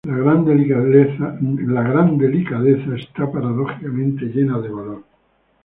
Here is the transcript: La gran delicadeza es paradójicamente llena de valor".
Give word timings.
La 0.03 1.83
gran 1.83 2.17
delicadeza 2.25 2.95
es 2.95 3.05
paradójicamente 3.15 4.25
llena 4.33 4.59
de 4.59 4.69
valor". 4.69 5.03